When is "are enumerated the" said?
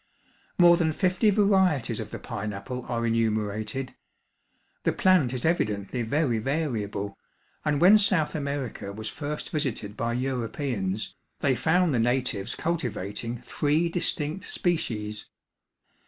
2.89-4.93